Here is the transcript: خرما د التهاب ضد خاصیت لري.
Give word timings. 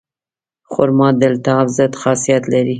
خرما 0.71 1.07
د 1.19 1.21
التهاب 1.31 1.67
ضد 1.77 1.93
خاصیت 2.01 2.43
لري. 2.53 2.69